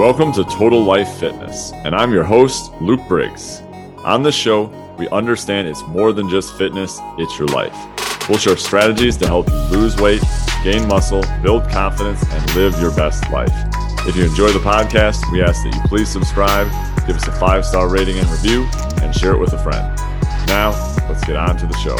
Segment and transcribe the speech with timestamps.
[0.00, 3.60] Welcome to Total Life Fitness, and I'm your host, Luke Briggs.
[4.02, 7.76] On this show, we understand it's more than just fitness, it's your life.
[8.26, 10.22] We'll share strategies to help you lose weight,
[10.64, 13.52] gain muscle, build confidence, and live your best life.
[14.08, 16.68] If you enjoy the podcast, we ask that you please subscribe,
[17.06, 18.66] give us a five star rating and review,
[19.02, 19.94] and share it with a friend.
[20.46, 20.70] Now,
[21.10, 21.98] let's get on to the show.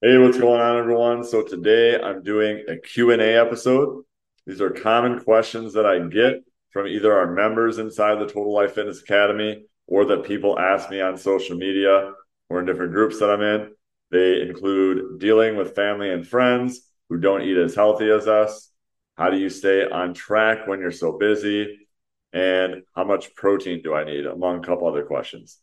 [0.00, 1.24] Hey, what's going on, everyone?
[1.24, 4.04] So today I'm doing a Q&A episode.
[4.48, 8.72] These are common questions that I get from either our members inside the Total Life
[8.72, 12.14] Fitness Academy or that people ask me on social media
[12.48, 13.72] or in different groups that I'm in.
[14.10, 16.80] They include dealing with family and friends
[17.10, 18.70] who don't eat as healthy as us.
[19.18, 21.86] How do you stay on track when you're so busy?
[22.32, 25.58] And how much protein do I need, among a couple other questions.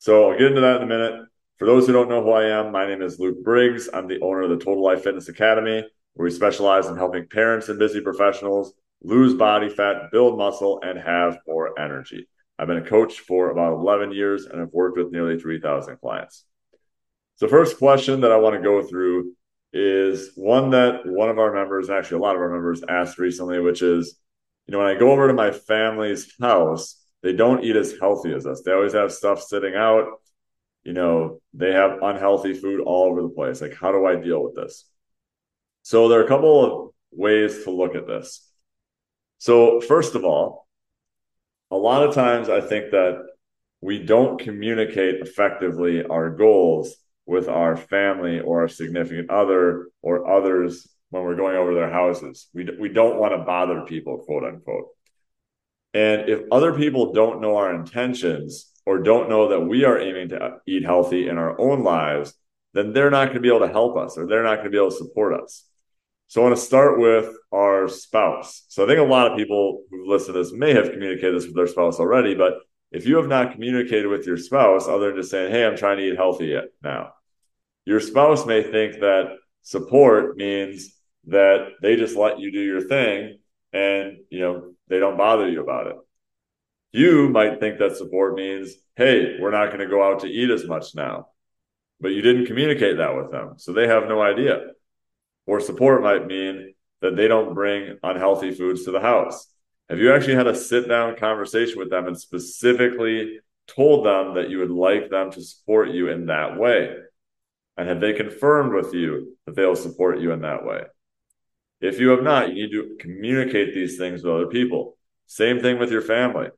[0.00, 1.20] So I'll get into that in a minute.
[1.58, 3.88] For those who don't know who I am, my name is Luke Briggs.
[3.94, 5.84] I'm the owner of the Total Life Fitness Academy
[6.16, 11.38] we specialize in helping parents and busy professionals lose body fat, build muscle, and have
[11.46, 12.28] more energy.
[12.58, 16.44] I've been a coach for about 11 years and I've worked with nearly 3,000 clients.
[17.36, 19.34] So, first question that I want to go through
[19.72, 23.58] is one that one of our members, actually a lot of our members, asked recently,
[23.58, 24.20] which is,
[24.66, 28.32] you know, when I go over to my family's house, they don't eat as healthy
[28.32, 28.62] as us.
[28.62, 30.06] They always have stuff sitting out.
[30.84, 33.60] You know, they have unhealthy food all over the place.
[33.60, 34.84] Like, how do I deal with this?
[35.84, 38.50] So there are a couple of ways to look at this.
[39.36, 40.66] So first of all,
[41.70, 43.22] a lot of times I think that
[43.82, 50.88] we don't communicate effectively our goals with our family or our significant other or others
[51.10, 52.48] when we're going over their houses.
[52.54, 54.86] We, we don't want to bother people, quote unquote.
[55.92, 60.30] And if other people don't know our intentions or don't know that we are aiming
[60.30, 62.32] to uh, eat healthy in our own lives,
[62.72, 64.70] then they're not going to be able to help us or they're not going to
[64.70, 65.64] be able to support us.
[66.26, 68.64] So I want to start with our spouse.
[68.68, 71.46] So I think a lot of people who listen to this may have communicated this
[71.46, 72.54] with their spouse already, but
[72.90, 75.98] if you have not communicated with your spouse other than just saying, Hey, I'm trying
[75.98, 77.12] to eat healthy now,
[77.84, 80.94] your spouse may think that support means
[81.26, 83.38] that they just let you do your thing
[83.72, 85.96] and, you know, they don't bother you about it.
[86.92, 90.50] You might think that support means, Hey, we're not going to go out to eat
[90.50, 91.28] as much now,
[92.00, 93.54] but you didn't communicate that with them.
[93.56, 94.68] So they have no idea.
[95.46, 99.46] Or support might mean that they don't bring unhealthy foods to the house.
[99.90, 104.48] Have you actually had a sit down conversation with them and specifically told them that
[104.48, 106.96] you would like them to support you in that way?
[107.76, 110.84] And have they confirmed with you that they'll support you in that way?
[111.80, 114.96] If you have not, you need to communicate these things with other people.
[115.26, 116.48] Same thing with your family.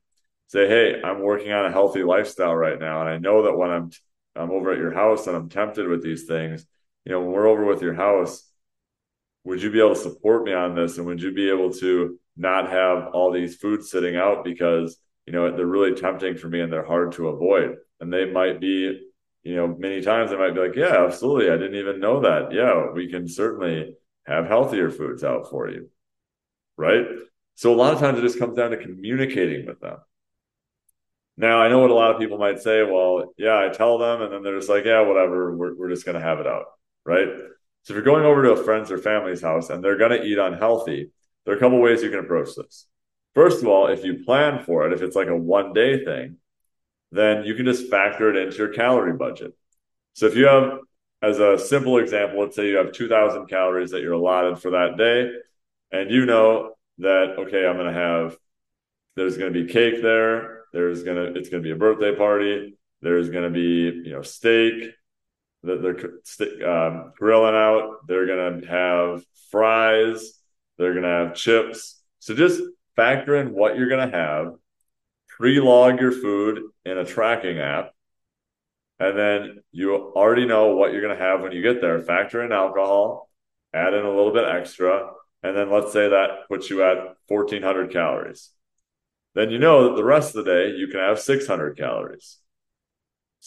[0.47, 3.01] Say, hey, I'm working on a healthy lifestyle right now.
[3.01, 3.91] And I know that when I'm
[4.37, 6.65] I'm over at your house and I'm tempted with these things,
[7.05, 8.43] you know, when we're over with your house,
[9.47, 10.97] would you be able to support me on this?
[10.97, 15.31] And would you be able to not have all these foods sitting out because, you
[15.31, 17.77] know, they're really tempting for me and they're hard to avoid.
[18.01, 19.09] And they might be,
[19.43, 21.49] you know, many times they might be like, yeah, absolutely.
[21.49, 22.51] I didn't even know that.
[22.51, 25.89] Yeah, we can certainly have healthier foods out for you.
[26.75, 27.05] Right.
[27.55, 29.97] So a lot of times it just comes down to communicating with them.
[31.37, 32.83] Now, I know what a lot of people might say.
[32.83, 35.55] Well, yeah, I tell them, and then they're just like, yeah, whatever.
[35.55, 36.65] We're, we're just going to have it out.
[37.05, 37.29] Right.
[37.87, 40.21] So if you're going over to a friend's or family's house and they're going to
[40.21, 41.09] eat unhealthy,
[41.45, 42.85] there are a couple ways you can approach this.
[43.33, 46.35] First of all, if you plan for it, if it's like a one day thing,
[47.13, 49.53] then you can just factor it into your calorie budget.
[50.15, 50.79] So if you have,
[51.21, 54.97] as a simple example, let's say you have 2000 calories that you're allotted for that
[54.97, 55.31] day,
[55.97, 58.35] and you know that, okay, I'm going to have,
[59.15, 60.63] there's going to be cake there.
[60.73, 62.77] There's going to, it's going to be a birthday party.
[63.01, 64.91] There's going to be, you know, steak
[65.63, 68.07] they're um, grilling out.
[68.07, 70.33] They're going to have fries.
[70.77, 72.01] They're going to have chips.
[72.19, 72.61] So just
[72.95, 74.53] factor in what you're going to have,
[75.27, 77.91] pre log your food in a tracking app,
[78.99, 81.99] and then you already know what you're going to have when you get there.
[81.99, 83.29] Factor in alcohol,
[83.73, 85.11] add in a little bit extra,
[85.43, 88.49] and then let's say that puts you at 1400 calories.
[89.35, 92.39] Then you know that the rest of the day you can have 600 calories.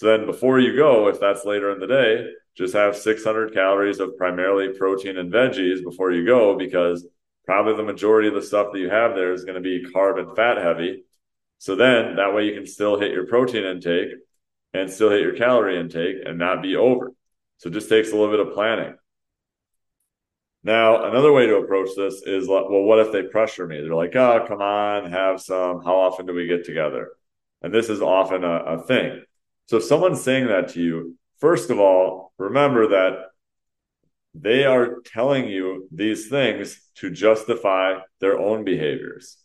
[0.00, 2.25] So then before you go, if that's later in the day,
[2.56, 7.06] just have 600 calories of primarily protein and veggies before you go because
[7.44, 10.19] probably the majority of the stuff that you have there is going to be carb
[10.19, 11.05] and fat heavy.
[11.58, 14.12] So then that way you can still hit your protein intake
[14.73, 17.12] and still hit your calorie intake and not be over.
[17.58, 18.94] So it just takes a little bit of planning.
[20.64, 23.82] Now, another way to approach this is well, what if they pressure me?
[23.82, 25.85] They're like, oh, come on, have some.
[25.85, 27.11] How often do we get together?
[27.61, 29.25] And this is often a, a thing.
[29.71, 33.27] So if someone's saying that to you, first of all, remember that
[34.35, 39.37] they are telling you these things to justify their own behaviors.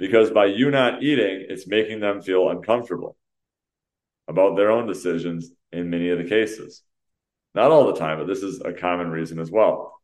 [0.00, 3.16] Because by you not eating, it's making them feel uncomfortable
[4.26, 6.82] about their own decisions in many of the cases.
[7.54, 10.00] Not all the time, but this is a common reason as well.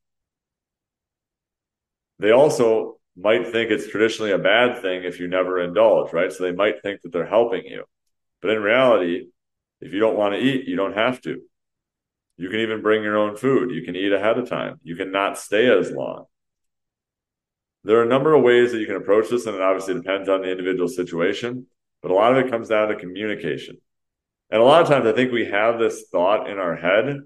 [2.21, 6.33] They also might think it's traditionally a bad thing if you never indulge, right?
[6.33, 7.83] So they might think that they're helping you.
[8.43, 9.29] But in reality,
[9.81, 11.41] if you don't want to eat, you don't have to.
[12.37, 13.71] You can even bring your own food.
[13.71, 14.81] You can eat ahead of time.
[14.83, 16.27] You can not stay as long.
[17.85, 20.29] There are a number of ways that you can approach this, and it obviously depends
[20.29, 21.67] on the individual situation,
[22.01, 23.79] but a lot of it comes down to communication.
[24.51, 27.21] And a lot of times I think we have this thought in our head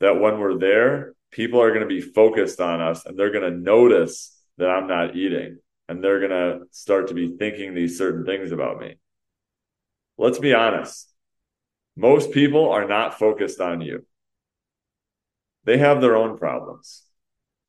[0.00, 3.50] that when we're there, people are going to be focused on us and they're going
[3.50, 5.58] to notice that I'm not eating
[5.88, 8.96] and they're going to start to be thinking these certain things about me.
[10.20, 11.10] Let's be honest.
[11.96, 14.04] Most people are not focused on you.
[15.64, 17.04] They have their own problems.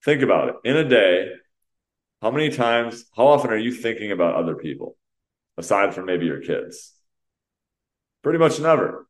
[0.03, 0.55] Think about it.
[0.65, 1.31] In a day,
[2.21, 4.97] how many times, how often are you thinking about other people
[5.57, 6.91] aside from maybe your kids?
[8.21, 9.07] Pretty much never.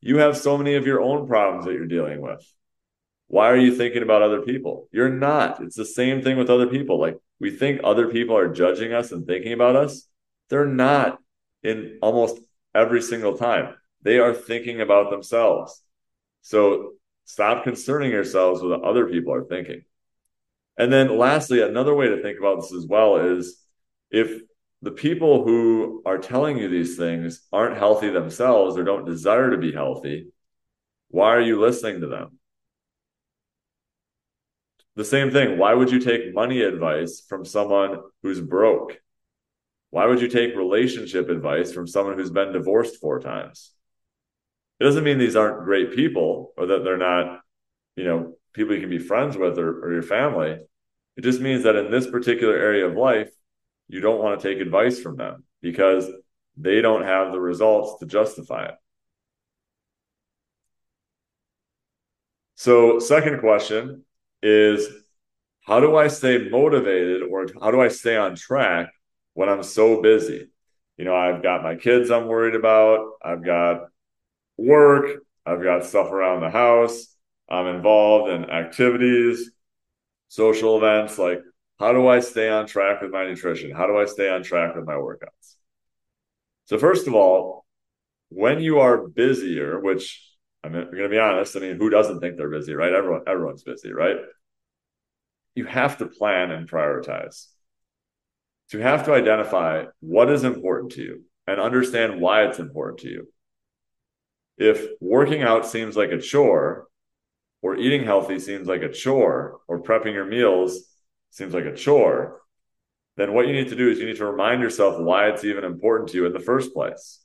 [0.00, 2.46] You have so many of your own problems that you're dealing with.
[3.26, 4.88] Why are you thinking about other people?
[4.92, 5.60] You're not.
[5.60, 7.00] It's the same thing with other people.
[7.00, 10.06] Like we think other people are judging us and thinking about us.
[10.48, 11.18] They're not
[11.64, 12.38] in almost
[12.78, 13.74] every single time.
[14.02, 15.82] They are thinking about themselves.
[16.42, 16.92] So
[17.24, 19.82] stop concerning yourselves with what other people are thinking.
[20.78, 23.60] And then lastly, another way to think about this as well is
[24.10, 24.40] if
[24.80, 29.58] the people who are telling you these things aren't healthy themselves or don't desire to
[29.58, 30.28] be healthy,
[31.08, 32.38] why are you listening to them?
[34.94, 35.58] The same thing.
[35.58, 39.00] Why would you take money advice from someone who's broke?
[39.90, 43.72] Why would you take relationship advice from someone who's been divorced four times?
[44.80, 47.40] It doesn't mean these aren't great people or that they're not,
[47.96, 50.58] you know, people you can be friends with or, or your family.
[51.16, 53.30] It just means that in this particular area of life,
[53.88, 56.08] you don't want to take advice from them because
[56.56, 58.74] they don't have the results to justify it.
[62.56, 64.04] So, second question
[64.42, 64.88] is
[65.62, 68.90] how do I stay motivated or how do I stay on track
[69.38, 70.48] when I'm so busy?
[70.96, 73.82] You know, I've got my kids I'm worried about, I've got
[74.56, 77.14] work, I've got stuff around the house,
[77.48, 79.52] I'm involved in activities,
[80.26, 81.40] social events like
[81.78, 83.70] how do I stay on track with my nutrition?
[83.70, 85.54] How do I stay on track with my workouts?
[86.64, 87.64] So, first of all,
[88.30, 90.20] when you are busier, which
[90.64, 92.92] I'm going to be honest, I mean, who doesn't think they're busy, right?
[92.92, 94.16] Everyone, everyone's busy, right?
[95.54, 97.46] You have to plan and prioritize.
[98.72, 103.08] You have to identify what is important to you and understand why it's important to
[103.08, 103.28] you.
[104.58, 106.86] If working out seems like a chore,
[107.62, 110.84] or eating healthy seems like a chore, or prepping your meals
[111.30, 112.40] seems like a chore,
[113.16, 115.64] then what you need to do is you need to remind yourself why it's even
[115.64, 117.24] important to you in the first place.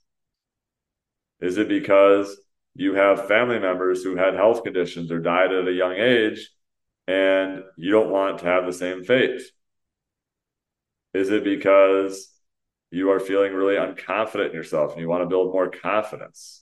[1.39, 2.35] Is it because
[2.73, 6.49] you have family members who had health conditions or died at a young age
[7.07, 9.41] and you don't want to have the same fate?
[11.13, 12.29] Is it because
[12.91, 16.61] you are feeling really unconfident in yourself and you want to build more confidence?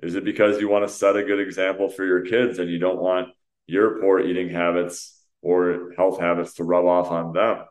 [0.00, 2.78] Is it because you want to set a good example for your kids and you
[2.78, 3.28] don't want
[3.66, 7.64] your poor eating habits or health habits to rub off on them.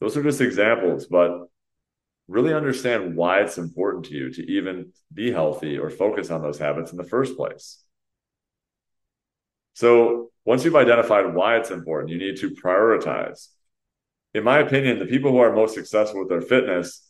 [0.00, 1.46] Those are just examples, but
[2.28, 6.58] really understand why it's important to you to even be healthy or focus on those
[6.58, 7.82] habits in the first place.
[9.74, 13.48] So, once you've identified why it's important, you need to prioritize.
[14.34, 17.00] In my opinion, the people who are most successful with their fitness,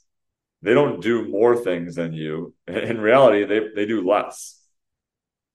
[0.62, 2.54] they don't do more things than you.
[2.66, 4.61] In reality, they, they do less.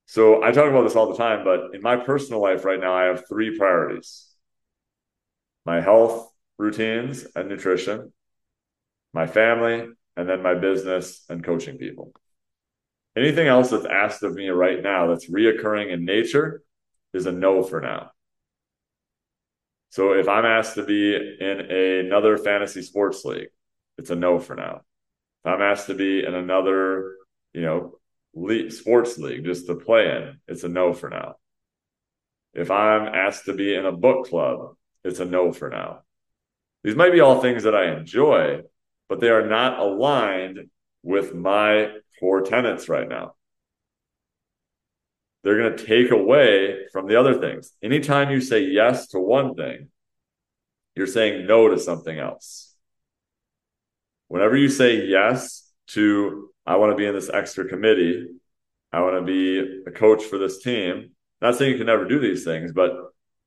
[0.07, 2.95] So I talk about this all the time, but in my personal life right now,
[2.95, 4.25] I have three priorities
[5.67, 8.11] my health routines and nutrition,
[9.13, 12.11] my family, and then my business and coaching people.
[13.15, 16.63] Anything else that's asked of me right now that's reoccurring in nature
[17.13, 18.09] is a no for now.
[19.89, 23.49] So if I'm asked to be in another fantasy sports league,
[23.97, 24.81] it's a no for now.
[25.43, 27.15] If I'm asked to be in another,
[27.53, 27.99] you know,
[28.69, 31.35] sports league just to play in, it's a no for now.
[32.53, 36.01] If I'm asked to be in a book club, it's a no for now.
[36.83, 38.61] These might be all things that I enjoy,
[39.07, 40.69] but they are not aligned
[41.03, 43.33] with my core tenets right now.
[45.43, 47.71] They're going to take away from the other things.
[47.81, 49.89] Anytime you say yes to one thing,
[50.95, 52.75] you're saying no to something else.
[54.27, 58.27] Whenever you say yes to I want to be in this extra committee.
[58.93, 61.11] I want to be a coach for this team.
[61.41, 62.91] Not saying you can never do these things, but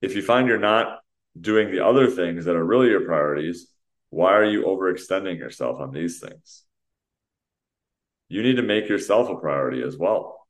[0.01, 0.99] if you find you're not
[1.41, 3.69] doing the other things that are really your priorities,
[4.11, 6.65] why are you overextending yourself on these things?
[8.29, 10.42] You need to make yourself a priority as well.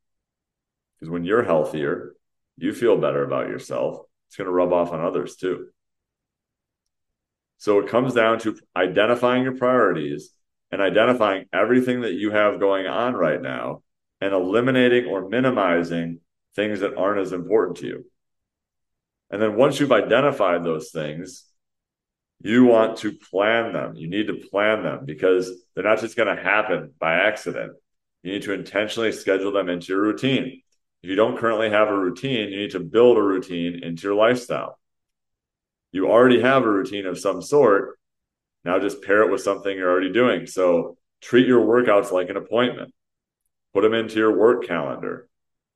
[1.02, 2.14] Because when you're healthier,
[2.56, 4.06] you feel better about yourself.
[4.28, 5.66] It's going to rub off on others too.
[7.58, 10.30] So it comes down to identifying your priorities
[10.70, 13.82] and identifying everything that you have going on right now
[14.20, 16.20] and eliminating or minimizing
[16.54, 18.06] things that aren't as important to you.
[19.28, 21.46] And then once you've identified those things,
[22.42, 23.96] you want to plan them.
[23.96, 27.72] You need to plan them because they're not just going to happen by accident.
[28.22, 30.62] You need to intentionally schedule them into your routine.
[31.02, 34.14] If you don't currently have a routine, you need to build a routine into your
[34.14, 34.78] lifestyle.
[35.90, 37.98] You already have a routine of some sort.
[38.64, 40.46] Now just pair it with something you're already doing.
[40.46, 42.94] So treat your workouts like an appointment.
[43.74, 45.28] Put them into your work calendar.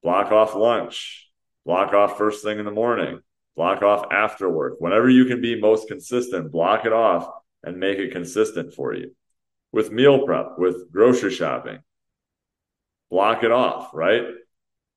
[0.03, 1.29] Block off lunch.
[1.65, 3.21] Block off first thing in the morning.
[3.57, 4.77] Block off after work.
[4.79, 7.29] Whenever you can be most consistent, block it off
[7.65, 9.17] and make it consistent for you.
[9.73, 11.81] With meal prep, with grocery shopping,
[13.11, 14.23] block it off, right?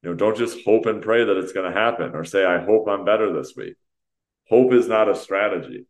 [0.02, 2.64] You know, don't just hope and pray that it's going to happen or say, I
[2.64, 3.76] hope I'm better this week.
[4.48, 5.86] Hope is not a strategy.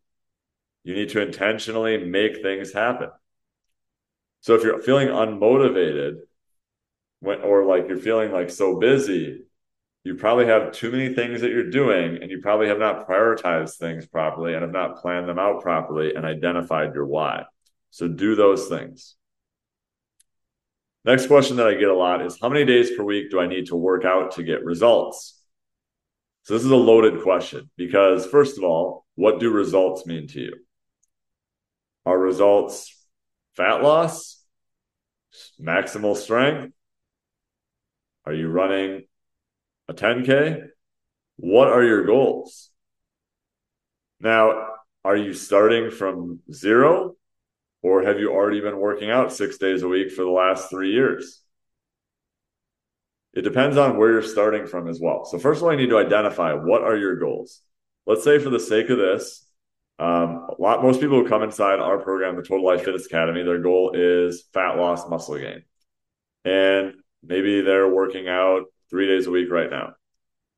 [0.82, 3.10] You need to intentionally make things happen.
[4.40, 6.20] So if you're feeling unmotivated
[7.20, 9.44] when, or like you're feeling like so busy,
[10.02, 13.76] you probably have too many things that you're doing and you probably have not prioritized
[13.76, 17.44] things properly and have not planned them out properly and identified your why.
[17.90, 19.16] So do those things.
[21.04, 23.46] Next question that I get a lot is how many days per week do I
[23.46, 25.40] need to work out to get results?
[26.42, 30.40] So this is a loaded question because first of all, what do results mean to
[30.40, 30.56] you?
[32.04, 32.94] Are results
[33.56, 34.42] fat loss?
[35.60, 36.74] Maximal strength?
[38.26, 39.04] Are you running
[39.88, 40.66] a 10K?
[41.36, 42.70] What are your goals?
[44.20, 44.66] Now,
[45.04, 47.14] are you starting from zero
[47.82, 50.92] or have you already been working out six days a week for the last three
[50.92, 51.40] years?
[53.32, 55.24] It depends on where you're starting from as well.
[55.24, 57.60] So, first of all, you need to identify what are your goals.
[58.06, 59.46] Let's say, for the sake of this,
[59.98, 63.42] um, a lot most people who come inside our program, the Total Life Fitness Academy,
[63.42, 65.62] their goal is fat loss, muscle gain,
[66.44, 69.92] and maybe they're working out three days a week right now.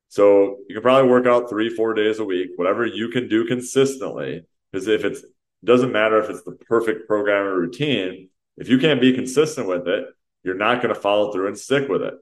[0.07, 3.45] So you can probably work out three, four days a week, whatever you can do
[3.45, 4.45] consistently.
[4.71, 5.23] Because if it's
[5.63, 9.87] doesn't matter if it's the perfect program or routine, if you can't be consistent with
[9.87, 10.05] it,
[10.43, 12.15] you're not going to follow through and stick with it.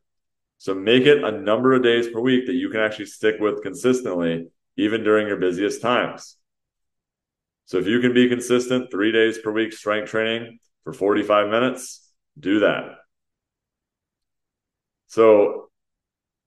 [0.57, 3.63] So make it a number of days per week that you can actually stick with
[3.63, 6.38] consistently, even during your busiest times.
[7.65, 12.07] So if you can be consistent three days per week strength training for 45 minutes,
[12.39, 12.95] do that.
[15.07, 15.69] So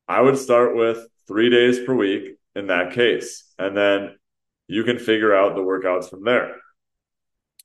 [0.07, 3.53] I would start with three days per week in that case.
[3.59, 4.17] And then
[4.69, 6.57] you can figure out the workouts from there.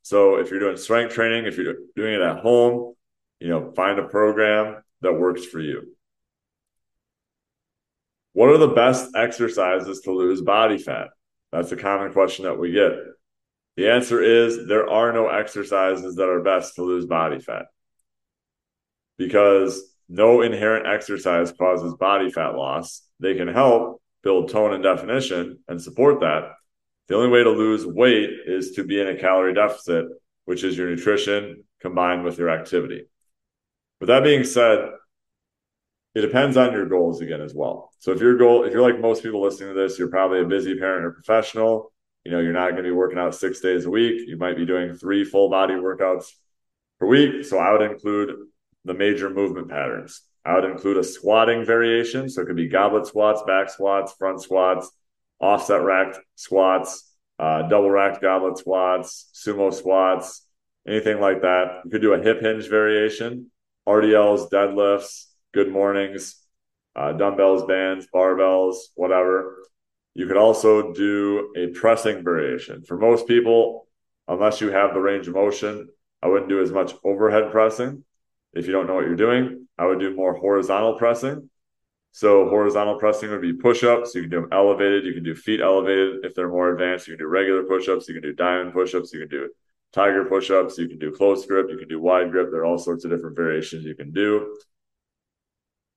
[0.02, 2.96] So if you're doing strength training, if you're doing it at home,
[3.40, 5.96] you know, find a program that works for you.
[8.34, 11.08] What are the best exercises to lose body fat?
[11.52, 12.92] That's a common question that we get.
[13.76, 17.66] The answer is there are no exercises that are best to lose body fat
[19.18, 23.02] because no inherent exercise causes body fat loss.
[23.20, 26.52] They can help build tone and definition and support that.
[27.10, 30.06] The only way to lose weight is to be in a calorie deficit,
[30.46, 33.08] which is your nutrition combined with your activity.
[34.00, 34.92] With that being said,
[36.14, 37.92] it depends on your goals again as well.
[37.98, 40.46] So if your goal, if you're like most people listening to this, you're probably a
[40.46, 41.92] busy parent or professional,
[42.24, 44.28] you know, you're not going to be working out six days a week.
[44.28, 46.26] You might be doing three full body workouts
[47.00, 47.44] per week.
[47.44, 48.36] So I would include
[48.86, 50.22] the major movement patterns.
[50.46, 52.30] I would include a squatting variation.
[52.30, 54.92] So it could be goblet squats, back squats, front squats,
[55.40, 60.46] offset racked squats, uh, double racked goblet squats, sumo squats,
[60.88, 61.82] anything like that.
[61.86, 63.52] You could do a hip hinge variation,
[63.88, 66.36] RDLs, deadlifts, good mornings,
[66.96, 69.64] uh, dumbbells, bands, barbells, whatever.
[70.14, 72.84] You could also do a pressing variation.
[72.84, 73.88] For most people,
[74.28, 75.90] unless you have the range of motion,
[76.22, 78.04] I wouldn't do as much overhead pressing.
[78.54, 81.50] If you don't know what you're doing, I would do more horizontal pressing.
[82.12, 84.16] So horizontal pressing would be push-ups.
[84.16, 85.06] You can do them elevated.
[85.06, 86.26] You can do feet elevated.
[86.26, 88.08] If they're more advanced, you can do regular push-ups.
[88.08, 89.14] You can do diamond push-ups.
[89.14, 89.50] You can do
[89.94, 90.78] tiger push-ups.
[90.78, 91.68] You can do close grip.
[91.70, 92.50] You can do wide grip.
[92.52, 94.56] There are all sorts of different variations you can do.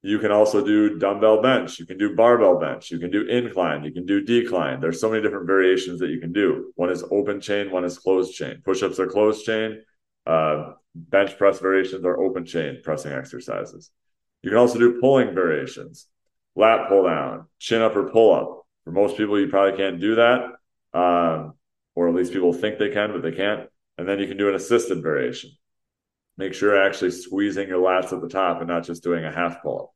[0.02, 1.78] You can also do dumbbell bench.
[1.78, 2.90] You can do barbell bench.
[2.90, 3.85] You can do incline.
[3.85, 4.81] You can do decline.
[4.81, 6.73] There's so many different variations that you can do.
[6.75, 7.71] One is open chain.
[7.71, 8.62] One is closed chain.
[8.64, 9.83] Push-ups are closed chain.
[10.26, 13.90] Uh, bench press variations are open chain pressing exercises.
[14.42, 16.06] You can also do pulling variations.
[16.54, 18.66] lat pull down, chin up or pull up.
[18.84, 20.40] For most people, you probably can't do that,
[20.92, 21.54] um,
[21.94, 23.68] or at least people think they can, but they can't.
[23.96, 25.50] And then you can do an assisted variation.
[26.37, 29.32] Make sure you're actually squeezing your lats at the top and not just doing a
[29.32, 29.90] half pull up.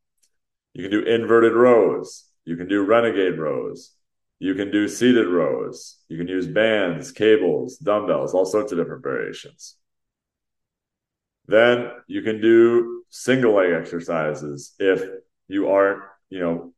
[0.75, 2.25] You can do inverted rows.
[2.45, 3.93] You can do renegade rows.
[4.39, 5.97] You can do seated rows.
[6.09, 9.77] You can use bands, cables, dumbbells, all sorts of different variations.
[11.47, 15.03] Then you can do single leg exercises if
[15.49, 16.73] you aren't, you know,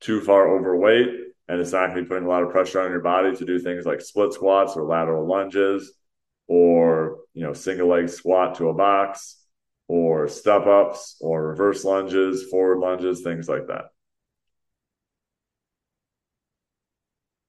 [0.00, 1.08] too far overweight
[1.48, 3.44] and it's not going to be putting a lot of pressure on your body to
[3.44, 5.92] do things like split squats or lateral lunges
[6.48, 9.42] or, you know, single leg squat to a box
[9.88, 13.84] or step ups or reverse lunges, forward lunges, things like that.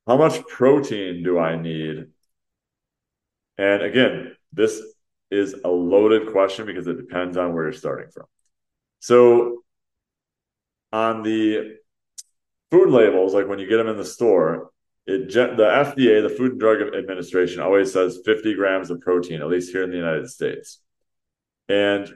[0.05, 2.07] How much protein do I need?
[3.57, 4.81] And again, this
[5.29, 8.25] is a loaded question because it depends on where you're starting from.
[8.99, 9.63] So
[10.91, 11.77] on the
[12.71, 14.71] food labels, like when you get them in the store,
[15.05, 19.47] it the FDA, the Food and Drug Administration, always says 50 grams of protein, at
[19.47, 20.81] least here in the United States.
[21.69, 22.09] And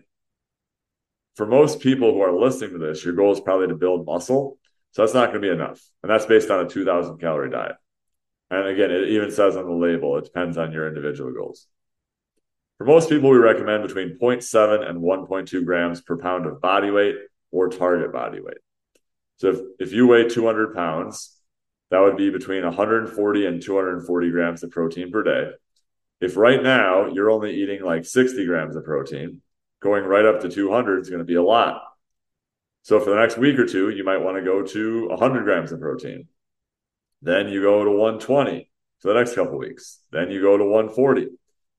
[1.35, 4.57] for most people who are listening to this, your goal is probably to build muscle.
[4.91, 5.81] So that's not going to be enough.
[6.03, 7.75] And that's based on a 2000 calorie diet.
[8.49, 11.67] And again, it even says on the label, it depends on your individual goals.
[12.81, 17.13] For most people, we recommend between 0.7 and 1.2 grams per pound of body weight
[17.51, 18.57] or target body weight.
[19.37, 21.37] So if, if you weigh 200 pounds,
[21.91, 25.51] that would be between 140 and 240 grams of protein per day.
[26.21, 29.43] If right now you're only eating like 60 grams of protein,
[29.79, 31.83] going right up to 200 is going to be a lot.
[32.81, 35.71] So for the next week or two, you might want to go to 100 grams
[35.71, 36.29] of protein.
[37.21, 38.71] Then you go to 120
[39.01, 39.99] for the next couple weeks.
[40.11, 41.27] Then you go to 140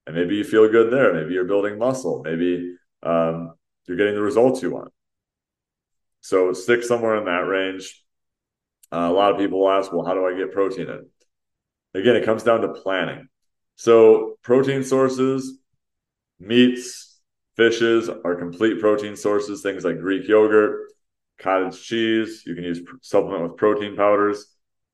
[0.07, 1.13] and maybe you feel good there.
[1.15, 2.23] Maybe you're building muscle.
[2.25, 3.55] Maybe um,
[3.87, 4.93] you're getting the results you want.
[6.21, 8.03] So stick somewhere in that range.
[8.93, 11.09] Uh, a lot of people ask, well, how do I get protein in?
[11.95, 13.29] Again, it comes down to planning.
[13.77, 15.59] So protein sources,
[16.39, 17.21] meats,
[17.57, 19.63] fishes are complete protein sources.
[19.63, 20.93] Things like Greek yogurt,
[21.39, 22.43] cottage cheese.
[22.47, 24.52] You can use supplement with protein powders.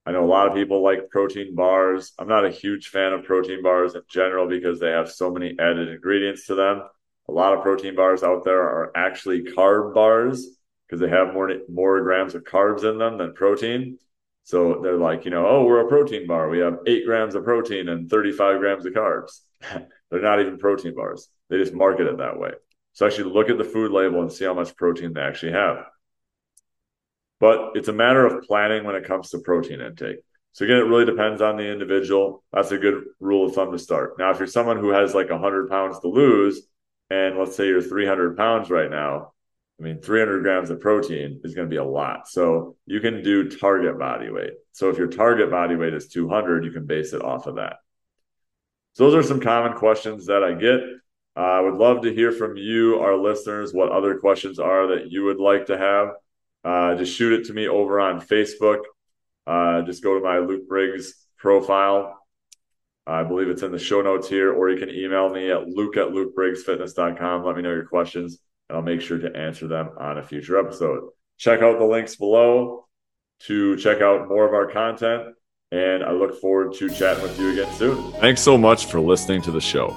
[0.09, 2.15] I know a lot of people like protein bars.
[2.19, 5.55] I'm not a huge fan of protein bars in general because they have so many
[5.59, 6.83] added ingredients to them.
[7.29, 10.49] A lot of protein bars out there are actually carb bars
[10.87, 13.99] because they have more more grams of carbs in them than protein.
[14.45, 16.49] So they're like, you know, oh, we're a protein bar.
[16.49, 19.41] We have eight grams of protein and 35 grams of carbs.
[20.11, 21.29] they're not even protein bars.
[21.51, 22.53] They just market it that way.
[22.95, 25.85] So actually look at the food label and see how much protein they actually have.
[27.41, 30.19] But it's a matter of planning when it comes to protein intake.
[30.53, 32.43] So again, it really depends on the individual.
[32.53, 34.19] That's a good rule of thumb to start.
[34.19, 36.63] Now, if you're someone who has like 100 pounds to lose,
[37.11, 39.33] and let's say you're 300 pounds right now,
[39.79, 42.29] I mean, 300 grams of protein is going to be a lot.
[42.29, 44.55] So you can do target body weight.
[44.73, 47.77] So if your target body weight is 200, you can base it off of that.
[48.95, 50.81] So those are some common questions that I get.
[51.37, 55.13] Uh, I would love to hear from you, our listeners, what other questions are that
[55.13, 56.15] you would like to have
[56.65, 58.83] uh, just shoot it to me over on Facebook.
[59.47, 62.15] Uh, just go to my Luke Briggs profile.
[63.07, 65.97] I believe it's in the show notes here, or you can email me at luke
[65.97, 67.45] at lukebriggsfitness.com.
[67.45, 70.59] Let me know your questions, and I'll make sure to answer them on a future
[70.59, 71.09] episode.
[71.39, 72.87] Check out the links below
[73.45, 75.35] to check out more of our content,
[75.73, 78.13] and I look forward to chatting with you again soon.
[78.15, 79.89] Thanks so much for listening to the show.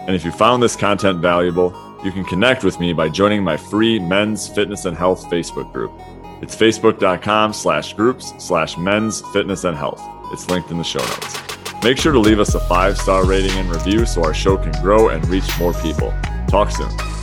[0.00, 1.70] And if you found this content valuable,
[2.04, 5.92] you can connect with me by joining my free men's fitness and health Facebook group.
[6.40, 10.00] It's facebook.com slash groups slash men's fitness and health.
[10.32, 11.38] It's linked in the show notes.
[11.82, 14.72] Make sure to leave us a five star rating and review so our show can
[14.82, 16.14] grow and reach more people.
[16.48, 17.17] Talk soon.